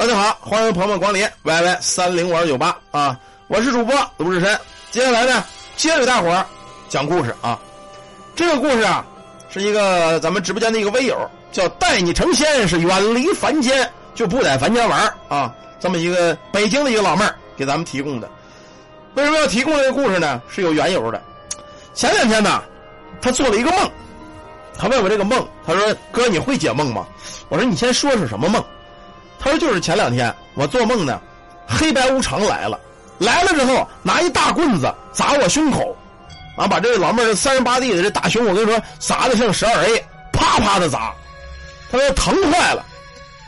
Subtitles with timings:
[0.00, 3.20] 大家好，欢迎朋友们光临 YY 三零五二九八啊！
[3.48, 4.58] 我是主播鲁智深。
[4.90, 5.44] 接下来呢，
[5.76, 6.42] 接着大伙儿
[6.88, 7.60] 讲故事啊。
[8.34, 9.04] 这个故事啊，
[9.50, 11.18] 是一个咱们直播间的一个微友
[11.52, 15.54] 叫待你成仙，是远离凡间就不在凡间玩啊。
[15.78, 18.26] 这么一个北京的一个老妹儿给咱们提供的。
[19.16, 20.40] 为什么要提供这个故事呢？
[20.48, 21.22] 是有缘由的。
[21.92, 22.62] 前两天呢，
[23.20, 23.90] 他做了一个梦，
[24.78, 27.06] 他问我这个梦，他说：“哥，你会解梦吗？”
[27.50, 28.64] 我说：“你先说是什么梦。”
[29.42, 31.18] 他说：“就是前两天我做梦呢，
[31.66, 32.78] 黑白无常来了，
[33.18, 35.96] 来了之后拿一大棍子砸我胸口，
[36.56, 41.12] 啊，把这个老妹儿三十八 D 的这大胸，我跟你说砸的像十二 A，啪啪的砸。
[41.90, 42.84] 他说疼坏了，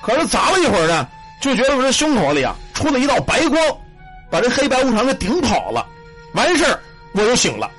[0.01, 1.07] 可是砸了一会儿呢，
[1.43, 3.61] 就觉得我这胸口里啊出了一道白光，
[4.31, 5.87] 把这黑白无常给顶跑了。
[6.33, 6.81] 完事儿
[7.13, 7.71] 我就醒了。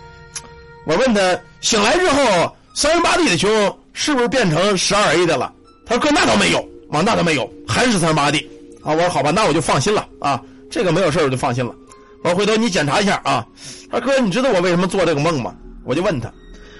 [0.85, 1.19] 我问他
[1.61, 5.51] 醒来之后三十八 D 的胸是不是变成十二 A 的了？
[5.85, 8.47] 他说哥那倒没有。”啊，那都没有，还是三十八 D
[8.83, 8.93] 啊！
[8.93, 10.39] 我说好吧，那我就放心了啊，
[10.69, 11.73] 这个没有事我就放心了。
[12.23, 13.43] 我说回头你检查一下啊。
[13.89, 15.55] 他说哥，你知道我为什么做这个梦吗？
[15.85, 16.31] 我就问他，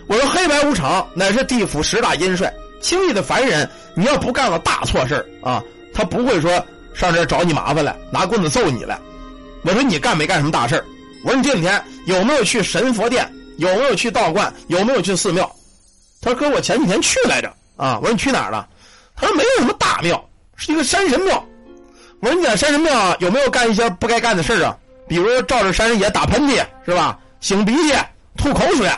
[0.08, 5.64] 我说黑白无常乃是地府十大阴帅，轻易的凡人，你要不干了大错事啊，
[5.96, 9.00] 他不会说上这找你麻烦来，拿棍子揍你来。
[9.64, 10.84] 我说你干没干什么大事
[11.24, 13.28] 我说你这几天有没有去神佛殿？
[13.58, 14.54] 有没有去道观？
[14.68, 15.50] 有没有去寺庙？
[16.22, 17.98] 他说哥，我前几天去来着啊。
[18.00, 18.68] 我说你去哪儿了？
[19.16, 20.24] 他说没有什么大庙，
[20.56, 21.46] 是一个山神庙。
[22.20, 24.78] 我说你在山神庙有没有干一些不该干的事啊？
[25.08, 27.20] 比如照着山神爷打喷嚏是吧？
[27.42, 27.94] 擤鼻涕、
[28.38, 28.90] 吐口水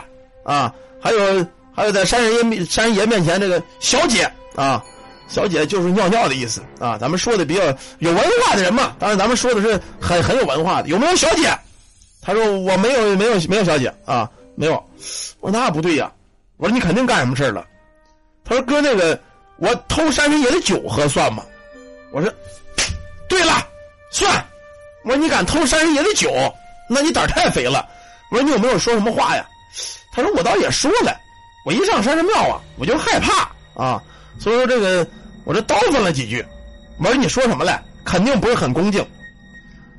[0.44, 0.72] 啊？
[1.02, 4.82] 还有还有在山神爷山神爷面前这个小姐啊，
[5.26, 6.96] 小姐就是尿尿的意思啊。
[6.96, 7.62] 咱们说的比较
[7.98, 10.88] 有文化的人嘛，当然咱们说的是很很有文化的。
[10.88, 11.52] 有没有小姐？
[12.22, 14.72] 他说我没有没有没有小姐啊，没有。
[15.40, 16.12] 我说那不对呀，
[16.56, 17.66] 我说你肯定干什么事了？
[18.44, 19.20] 他说哥那个。
[19.58, 21.44] 我偷山神爷的酒喝算吗？
[22.12, 22.32] 我说，
[23.28, 23.66] 对了，
[24.10, 24.44] 算。
[25.04, 26.32] 我说你敢偷山神爷的酒，
[26.88, 27.88] 那你胆太肥了。
[28.30, 29.46] 我说你有没有说什么话呀？
[30.12, 31.16] 他说我倒也说了，
[31.64, 34.02] 我一上山神庙啊，我就害怕啊，
[34.38, 35.06] 所以说这个
[35.44, 36.44] 我这叨叨了几句。
[36.98, 37.82] 我说你说什么来？
[38.04, 39.04] 肯定不是很恭敬。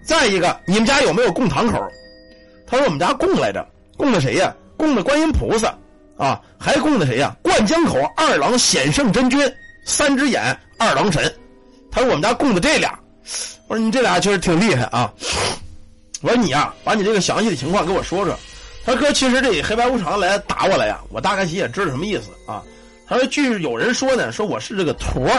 [0.03, 1.79] 再一个，你们家有没有供堂口？
[2.65, 3.65] 他说我们家供来着，
[3.97, 4.53] 供的谁呀？
[4.77, 5.77] 供的观音菩萨。
[6.17, 7.35] 啊，还供的谁呀？
[7.41, 9.39] 灌江口二郎显圣真君，
[9.85, 11.33] 三只眼二郎神。
[11.91, 12.97] 他说我们家供的这俩。
[13.67, 15.11] 我说你这俩确实挺厉害啊。
[16.21, 18.37] 我说你呀，把你这个详细的情况给我说说。
[18.85, 22.63] 他说哥，其实这黑白无常来打我来呀，我大概其也知道什么意思啊。
[23.07, 25.29] 他说据有人说呢，说我是这个驼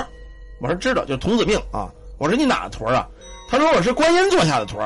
[0.61, 1.89] 我说知道，就是童子命啊。
[2.19, 3.09] 我说你哪个驼啊？
[3.51, 4.79] 他说我是观音座下的驼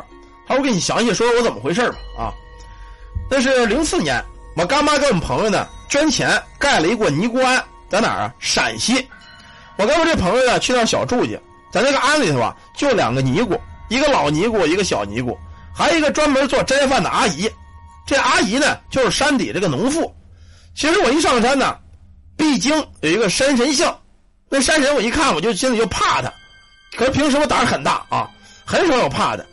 [0.46, 2.32] 他说我给你详细说说我怎么回事吧啊。
[3.30, 4.22] 那是零四年，
[4.56, 5.66] 我干妈跟我们朋友呢。
[5.92, 8.34] 捐钱盖了一个尼姑庵，在哪儿啊？
[8.38, 9.06] 陕西。
[9.76, 11.38] 我跟我这朋友呢去那小住去，
[11.70, 13.60] 在那个庵里头啊，就两个尼姑，
[13.90, 15.38] 一个老尼姑，一个小尼姑，
[15.76, 17.46] 还有一个专门做斋饭的阿姨。
[18.06, 20.10] 这阿姨呢，就是山底这个农妇。
[20.74, 21.76] 其实我一上山呢，
[22.38, 23.94] 必经有一个山神像，
[24.48, 26.32] 那山神我一看我就心里就怕他。
[26.96, 28.30] 可是平时我胆儿很大啊，
[28.64, 29.44] 很少有怕的。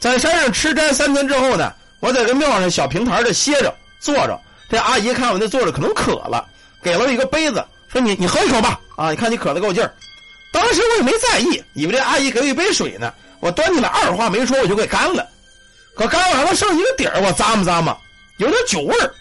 [0.00, 4.36] 在山上吃斋三天之后呢，我在这庙上小平台这歇着坐着。
[4.68, 6.44] 这阿姨看我那坐着可能渴了，
[6.82, 9.94] 给了我一个杯子，说你你喝一口吧，啊，你看你渴的够劲儿。
[10.52, 15.26] 当时我也没在意，以为这阿姨给我一杯水呢，我端起来二话没说我就给干了。
[15.94, 17.96] 可干完了剩一个底儿，我咂摸咂摸，
[18.38, 19.14] 有点酒味儿，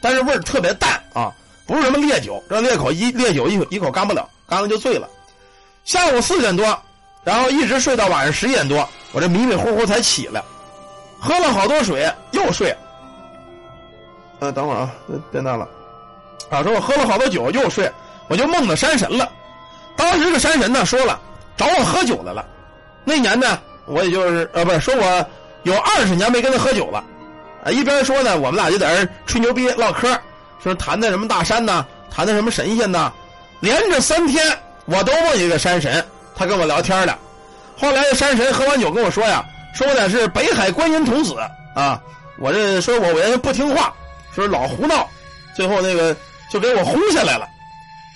[0.00, 1.32] 但是味儿特别淡啊，
[1.66, 5.08] 不是什么烈酒，这烈口一烈酒一口一口干不了，干了就醉了。
[5.84, 6.80] 下午四点多，
[7.24, 10.42] 然后一直睡到晚上十一点多，我这迷迷糊糊才起来，
[11.20, 12.74] 喝了好多水又睡。
[14.42, 14.90] 呃，等会儿啊，
[15.30, 15.68] 变大了。
[16.50, 17.88] 啊，说我喝了好多酒又睡，
[18.26, 19.30] 我就梦到山神了。
[19.94, 21.20] 当时这山神呢说了，
[21.56, 22.44] 找我喝酒来了。
[23.04, 25.26] 那年呢，我也就是呃，不是说我
[25.62, 27.04] 有二十年没跟他喝酒了。
[27.64, 30.08] 啊，一边说呢，我们俩就在这吹牛逼唠嗑，
[30.60, 33.12] 说谈的什么大山呢，谈的什么神仙呢。
[33.60, 34.44] 连着三天，
[34.86, 36.04] 我都梦一个山神，
[36.34, 37.16] 他跟我聊天了。
[37.78, 41.36] 后来这山神喝完酒跟我说呀，说我是北海观音童子
[41.76, 42.02] 啊。
[42.40, 43.94] 我这说我我原来不听话。
[44.34, 45.08] 说老胡闹，
[45.54, 46.16] 最后那个
[46.50, 47.46] 就给我轰下来了。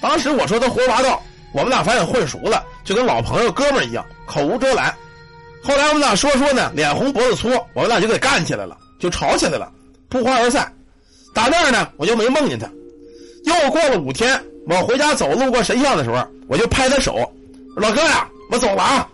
[0.00, 1.22] 当时我说他胡说八道，
[1.52, 4.94] 我们俩反正混熟了，就跟老朋友哥们一样，口无遮拦。
[5.62, 9.70] 后来我们俩说说呢，脸红脖子粗，我们俩就给干起来了，就吵起来了，
[10.08, 10.72] 不欢而散。
[11.34, 12.66] 打那儿呢，我就没梦见他。
[13.44, 17.30] 又过了五天，我回家走路过神像的时候，我就拍他手，
[17.76, 19.08] 老哥呀，我走了啊。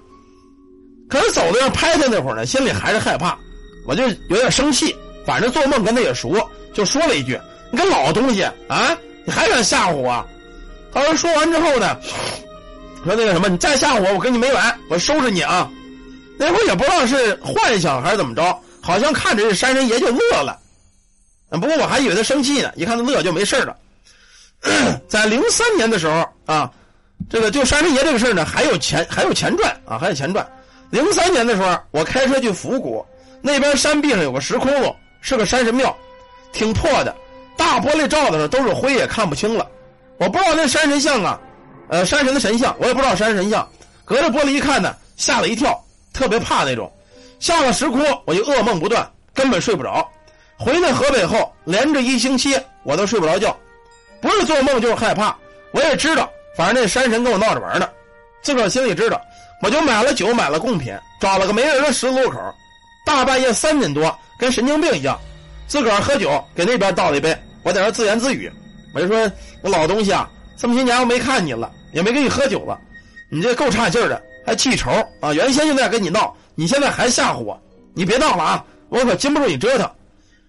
[1.08, 3.38] 可是走的要拍他那会儿呢，心里还是害怕，
[3.86, 4.94] 我就有点生气。
[5.24, 6.34] 反正做梦跟他也熟。
[6.72, 7.38] 就说了一句
[7.70, 10.24] ：“你个老东西啊，你还敢吓唬我？”
[10.92, 11.96] 他说说完之后呢，
[13.04, 15.70] 说那个什么，你再吓唬我，我跟你没完，我收拾你啊！
[16.38, 20.58] 那会也不知道是幻想还是怎么着，好像看着这山神爷就乐了。
[21.50, 23.76] 不过我还以为他生气呢，一看他乐就没事了。
[25.08, 26.70] 在零三年的时候啊，
[27.28, 30.46] 这个就山神爷这个事呢，还有钱还有钱赚啊，还有钱赚。
[30.90, 33.04] 零三年的时候，我开车去府谷，
[33.40, 35.96] 那边山壁上有个石窟窿，是个山神庙，
[36.52, 37.14] 挺破的，
[37.56, 39.66] 大玻璃罩子上都是灰，也看不清了。
[40.18, 41.40] 我不知道那山神像啊，
[41.88, 43.68] 呃，山神的神像，我也不知道山神像。
[44.04, 45.82] 隔着玻璃一看呢，吓了一跳，
[46.12, 46.92] 特别怕那种。
[47.40, 50.08] 下了石窟，我就噩梦不断，根本睡不着。
[50.58, 53.56] 回那河北后，连着一星期我都睡不着觉，
[54.20, 55.36] 不是做梦就是害怕。
[55.72, 57.88] 我也知道，反正那山神跟我闹着玩呢，
[58.42, 59.20] 自个儿心里知道。
[59.62, 62.38] 我就买了酒，买了贡品，找了个没人的十字路口，
[63.06, 65.18] 大半夜三点多，跟神经病一样，
[65.72, 67.34] 自个儿喝酒，给那边倒了一杯。
[67.62, 68.52] 我在那自言自语，
[68.94, 69.32] 我就说
[69.64, 72.78] ：“我老东西啊，这么些年我没看你了，也没跟你喝酒了，
[73.30, 75.32] 你这够差劲的，还记仇啊！
[75.32, 77.58] 原先就在跟你闹，你现在还吓唬我，
[77.94, 78.62] 你别闹了啊！
[78.90, 79.90] 我可经不住你折腾。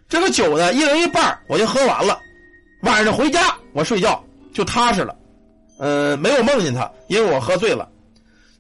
[0.10, 2.20] 这个酒呢，一人一半，我就喝完了。
[2.82, 4.22] 晚上回家，我睡觉
[4.54, 5.16] 就踏实了，
[5.80, 7.88] 呃，没有梦见他，因为我喝醉了。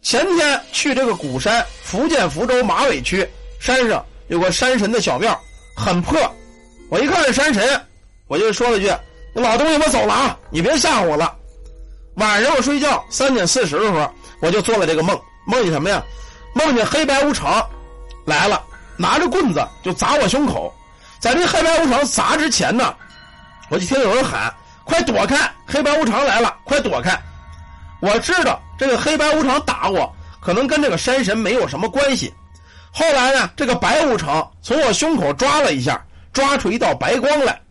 [0.01, 3.27] 前天去这个古山，福建福州马尾区
[3.59, 5.37] 山上有个山神的小庙，
[5.75, 6.17] 很破。
[6.93, 7.81] 我一看这山神，
[8.27, 8.87] 我就说了句
[9.33, 11.35] ：“老东西，我走了啊，你别吓唬我了。”
[12.17, 16.03] 晚上我睡觉三点四十的时候，我就做了这个梦，梦见什么呀？
[16.53, 17.67] 梦见黑白无常
[18.25, 18.63] 来了，
[18.95, 20.71] 拿着棍子就砸我胸口。
[21.19, 22.93] 在这黑白无常砸之前呢，
[23.71, 24.53] 我就听有人喊
[24.85, 25.51] ：“快躲开！
[25.65, 27.19] 黑白无常来了，快躲开！”
[28.01, 32.31] 我知道这个黑白无常打我，可能跟这个山神没有什么关系。
[32.91, 35.99] 后来呢，这个白无常从我胸口抓了一下，
[36.33, 37.61] 抓出一道白光来，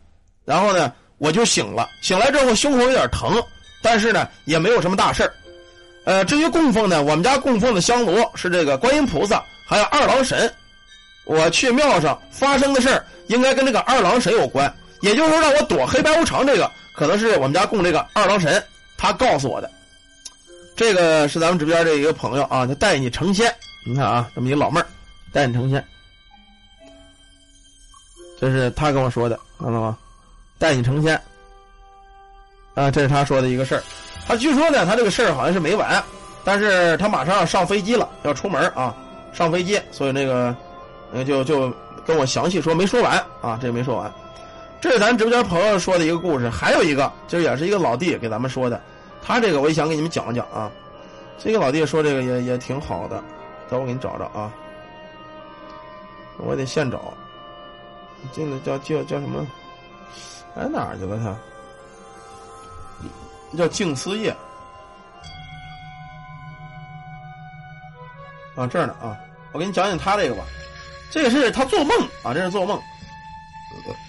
[0.45, 1.91] 然后呢，我就醒了。
[2.01, 3.43] 醒来之后胸口有点疼，
[3.83, 5.31] 但是呢也没有什么大事
[6.05, 10.53] 呃，至于供奉呢，我们家供奉的香炉是这个观音菩萨，还有二郎神。
[11.25, 18.61] 我去庙上发生的事儿应该跟这个二郎神有关，也就是说让我躲黑白无常这个，可能是我们家供这个二郎神，
[18.97, 19.71] 他告诉我的。
[20.75, 23.55] 这个是咱们直播间这一个朋友啊，他带你成仙。
[23.85, 24.87] 你看啊，这么一老妹儿
[25.33, 25.85] 带你成仙，
[28.43, 29.97] 这是他跟我说的，看到吗？
[30.59, 31.15] 带你成仙
[32.75, 33.83] 啊，这是他说的一个事儿。
[34.27, 36.03] 他据说呢，他这个事儿好像是没完，
[36.43, 38.93] 但是他马上要上飞机了，要出门啊，
[39.33, 40.53] 上飞机，所以那个
[41.25, 41.73] 就就
[42.05, 44.13] 跟我详细说，没说完啊，这没说完。
[44.81, 48.81] 这是咱直播间朋友说的一个故事，还有一个就是也是一个老弟给咱们说的。
[49.23, 50.69] 他这个我也想给你们讲讲啊，
[51.39, 53.23] 这个老弟说这个也也挺好的，
[53.71, 54.53] 等我给你找找啊，
[56.39, 57.15] 我得现找，
[58.33, 59.47] 这个叫叫叫什么？
[60.55, 61.35] 哎哪儿去了他？
[63.57, 64.31] 叫静思夜
[68.55, 69.17] 啊这儿呢啊，
[69.53, 70.45] 我给你讲讲他这个吧，
[71.11, 72.81] 这个是他做梦啊，这是做梦。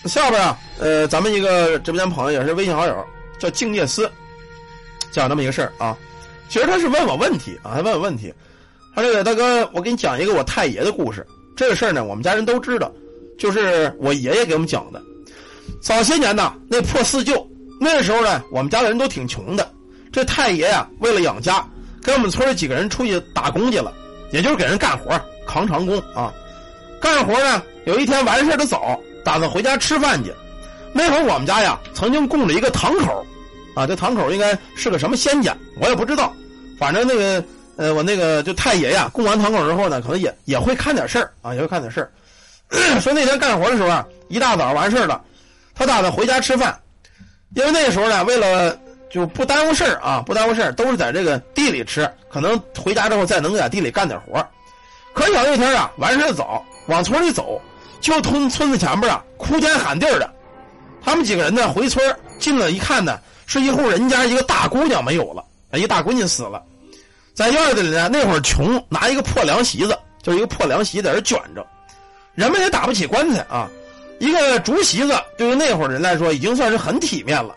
[0.05, 3.07] 下边啊，呃，咱们一个直播间朋友也是微信好友，
[3.39, 4.11] 叫静夜思。
[5.11, 5.97] 讲这么一个事儿啊，
[6.49, 8.33] 其实他是问我问题啊，他问我问题。
[8.93, 11.25] 他这个大哥，我给你讲一个我太爷的故事。
[11.55, 12.91] 这个事儿呢，我们家人都知道，
[13.37, 15.01] 就是我爷爷给我们讲的。
[15.81, 17.45] 早些年呢，那破四旧，
[17.79, 19.69] 那时候呢，我们家的人都挺穷的。
[20.11, 21.67] 这太爷呀，为了养家，
[22.01, 23.93] 跟我们村里几个人出去打工去了，
[24.31, 26.33] 也就是给人干活，扛长工啊。
[27.01, 30.31] 干活呢，有一天完事的早，打算回家吃饭去。
[30.93, 33.25] 那会儿我们家呀，曾经供了一个堂口。
[33.75, 36.31] 啊，这堂口应该是个什么仙家，我也不知道。
[36.77, 37.43] 反正那个，
[37.75, 42.11] 呃，我那个就太爷呀，供完堂口之后呢，可能也也会看点事儿啊，也会看点事儿。
[43.01, 45.21] 说那天干活的时候啊，一大早完事儿了，
[45.75, 46.77] 他打算回家吃饭，
[47.55, 48.77] 因为那时候呢，为了
[49.09, 54.45] 就不耽误事儿啊，不耽误事儿，都是在这个地里吃，可能回家之后再能在地里干点活。
[55.13, 57.61] 可巧那天啊，完事儿早，往村里走，
[58.01, 60.29] 就从村子前边啊，哭天喊地的。
[61.03, 62.03] 他们几个人呢，回村
[62.39, 63.19] 进了一看呢。
[63.45, 65.43] 是一户人家一个大姑娘没有了，
[65.77, 66.63] 一大闺女死了，
[67.35, 68.07] 在院子里呢。
[68.07, 71.63] 那会儿穷，拿一个破凉席子，就是一个破凉席在这卷着，
[72.35, 73.69] 人们也打不起棺材啊。
[74.19, 77.55] 一个竹席子，对于那会儿人来说，已经算是很体面了。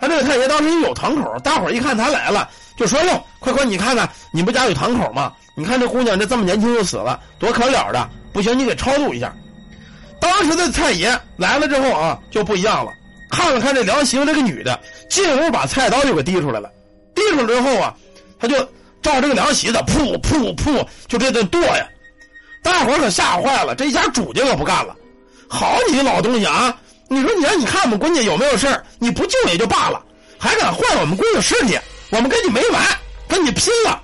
[0.00, 5.32] 他这个太爷当时有堂口，大伙儿一看他来了，就说：“哟，快快，你看看，你不家有堂口吗？
[5.54, 8.08] 你看这姑娘这这么年轻就死了，多可怜的！
[8.32, 9.34] 不行，你给超度一下。”
[10.18, 12.92] 当时的太爷来了之后啊，就不一样了。
[13.30, 16.70] 看了看这凉席子这个女的，进屋把菜刀就给递出来了。
[17.14, 17.94] 递出来之后啊，
[18.38, 18.56] 他就
[19.02, 21.86] 照这个凉席子，噗噗噗，就这顿剁呀。
[22.62, 24.96] 大伙可吓坏了，这家主家可不干了。
[25.48, 26.76] 好你老东西啊！
[27.08, 28.68] 你说你让你看我们闺女有没有事
[29.00, 30.00] 你不救也就罢了，
[30.38, 31.76] 还敢坏我们闺女尸体，
[32.10, 32.80] 我们跟你没完！
[33.26, 34.00] 跟你拼了！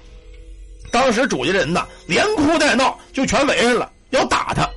[0.91, 4.69] 当时主家人呐，连哭带闹，就全围上了，要打他。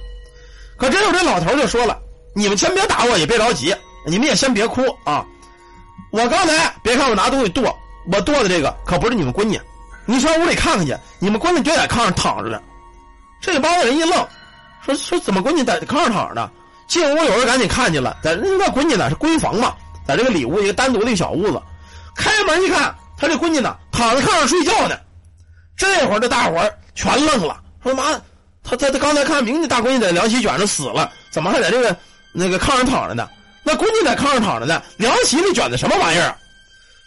[0.78, 1.98] 可这有这老头就说了
[2.36, 5.26] ：“你们先别打我，也别着急，你们也先别哭啊！
[6.12, 7.76] 我刚才别看我拿东西剁，
[8.12, 9.60] 我剁的这个可不是你们闺女，
[10.06, 12.62] 你上屋里看看去，你们闺女就在炕上躺着呢。”
[13.42, 14.28] 这帮人一愣，
[14.86, 16.50] 说：“说怎么闺女在炕上躺着呢？”
[16.88, 19.76] 进屋有人赶紧看见了，在那闺女呢是闺房嘛，
[20.08, 21.62] 在这个里屋一个单独的小屋子，
[22.16, 24.98] 开门一看，他这闺女呢躺在炕上睡觉呢。
[25.78, 28.20] 这会儿这大伙儿全愣了，说妈，
[28.64, 31.96] 他他他刚才看明，大闺女在凉席卷着死了，怎么还在这个
[32.34, 33.30] 那个炕上躺着呢？
[33.64, 36.36] 那闺女在炕上躺着呢，凉席里卷的什么玩意儿？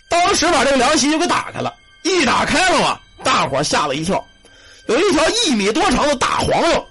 [0.09, 1.75] 当时把这个凉席就给打开了，
[2.05, 4.25] 一打开了嘛，大伙吓了一跳，
[4.87, 6.87] 有一条一米多长的大黄油，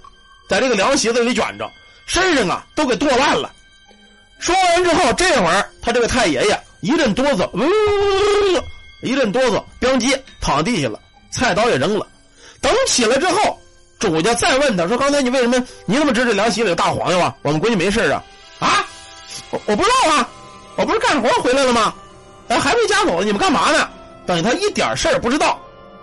[0.48, 1.70] 在这个凉席子里卷着。
[2.04, 3.50] 身上啊都给剁烂了。
[4.38, 7.62] 说完之后，这会儿他这个太爷爷一阵哆嗦，呜，
[9.02, 10.98] 一阵哆嗦，咣叽躺地下了，
[11.30, 12.04] 菜刀也扔了。
[12.60, 13.58] 等起来之后，
[14.00, 15.64] 主家再问他说：“刚才你为什么？
[15.86, 17.34] 你怎么知道凉席里有大黄油啊？
[17.42, 18.22] 我们闺女没事啊？
[18.58, 18.84] 啊，
[19.50, 20.28] 我我不知道啊，
[20.76, 21.94] 我不是干活回来了吗？
[22.48, 23.88] 哎，还没家走，你们干嘛呢？
[24.26, 25.60] 等于他一点事儿不知道，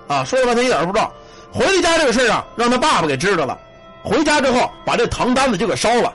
[0.07, 1.13] 啊，说了半天一点不知道。
[1.51, 3.57] 回家这个事儿啊，让他爸爸给知道了。”
[4.01, 6.13] 回家之后，把这糖单子就给烧了，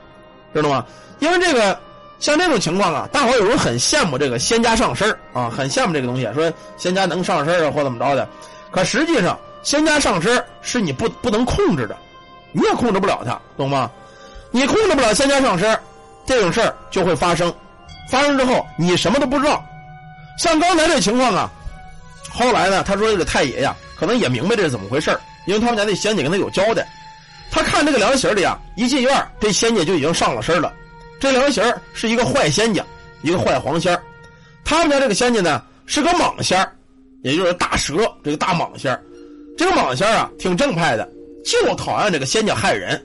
[0.54, 0.84] 知道吗？
[1.18, 1.78] 因为这个
[2.18, 8.26] 像这种情况啊，大伙有人很羡慕这个仙家上身啊，很羡慕这个东西，说仙家能上身啊，或怎么着的。
[8.70, 11.94] 可实际上，仙家上身是你不不能控制的，
[12.52, 13.90] 你也控制不了他，懂吗？
[14.50, 15.78] 你控制不了仙家上身，
[16.24, 17.52] 这种事儿就会发生。
[18.08, 19.62] 发生之后，你什么都不知道。
[20.38, 21.50] 像刚才这情况啊，
[22.30, 26.86] 后来呢，他说这个太爷呀，可能也明白这是怎么回事因为他们家那仙姐跟他有交代。
[27.50, 30.72] 他看这个凉席里啊，一进院这仙姐就已经上了身了。
[31.20, 32.84] 这凉席是一个坏仙家，
[33.22, 33.96] 一个坏黄仙
[34.64, 36.66] 他们家这个仙家呢是个蟒仙
[37.22, 38.98] 也就是大蛇，这个大蟒仙
[39.56, 41.08] 这个蟒仙啊挺正派的，
[41.44, 43.00] 就讨厌这个仙家害人。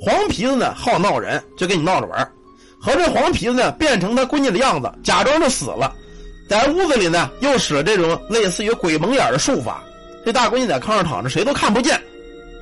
[0.00, 2.32] 黄皮子呢好闹人，就跟你闹着玩
[2.80, 5.94] 和这黄皮子呢变成他闺女的样子，假装就死了，
[6.48, 9.84] 在屋子里呢又使了这种类似于鬼蒙眼的术法。
[10.24, 12.00] 这大闺女在炕上躺着，谁都看不见。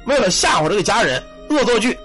[0.07, 1.97] 为了吓唬这个家人，恶作剧，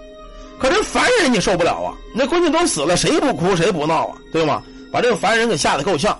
[0.59, 1.93] 可这凡人你受不了啊！
[2.13, 4.17] 那闺女都死了，谁不哭谁不闹啊？
[4.31, 4.61] 对吗？
[4.91, 6.17] 把这个凡人给吓得够呛。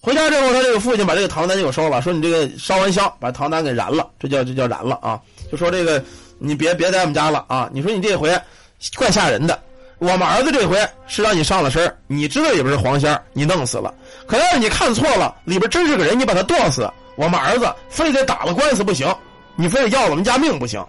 [0.00, 5.20] 回家之后，他这个父亲把这个唐丹就给烧了，说你这个烧完香，把唐丹给燃了，这叫这叫燃了啊！
[5.52, 6.02] 就说这个
[6.38, 7.68] 你别别在我们家了啊！
[7.72, 8.30] 你说你这回
[8.96, 9.58] 怪吓人的，
[9.98, 13.94] 我们儿子这回是让你上了身你知道里边是黄仙你弄死了。
[14.26, 19.06] 可要是你看错了，里边真是个人，你把他剁死，我们儿子非得打了官司不行。
[19.54, 20.82] 你非得要我们家命不行，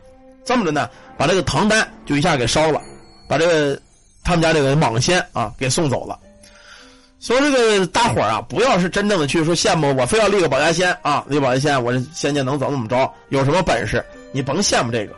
[0.45, 2.81] 这么着呢，把这个唐丹就一下给烧了，
[3.27, 3.77] 把这个
[4.23, 6.17] 他们家这个蟒仙啊给送走了。
[7.19, 14.03] 所以这个大伙啊，不要是真正的去说羡慕我，非要立个保家仙啊，立保家仙，我这仙家能怎么怎么着，有什么本事？
[14.31, 15.13] 你甭羡慕这个，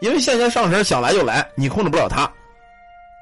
[0.00, 2.30] 因为仙家上身想来就来，你控制不了他。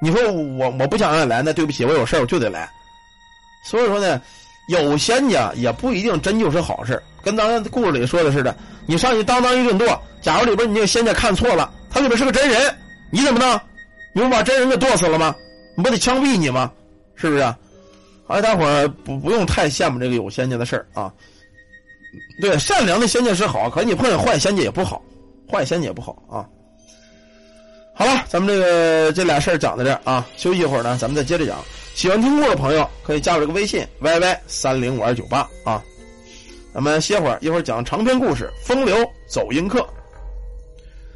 [0.00, 2.68] 你说我我不想让你来，那对不起，我有事我就得来。
[3.68, 4.20] 所以说呢，
[4.68, 7.02] 有仙家也不一定真就是好事。
[7.22, 8.56] 跟咱故事里说的似的，
[8.86, 12.76] 你上去当当一顿剁，假如里边你那个仙家看错了，他里边是个真人，
[13.10, 13.60] 你怎么弄？
[14.12, 15.34] 你不把真人给剁死了吗？
[15.76, 16.70] 你不得枪毙你吗？
[17.16, 17.42] 是不是？
[18.28, 21.12] 哎，大伙不不用太羡慕这个有仙家的事儿啊。
[22.40, 25.02] 对，善良的仙家是好，可你碰见坏仙家也不好，
[25.50, 26.46] 坏仙家也不好啊。
[27.94, 31.58] 好了，咱们这个这俩事儿讲到这啊，休息一会儿呢，咱们再接着讲。
[31.96, 35.82] 喜欢听故事的朋友可以加我这个微信 yy 三零五二九八啊。
[36.74, 38.94] 咱们歇会儿，一会儿讲长篇故事《风流
[39.26, 39.80] 走音客》。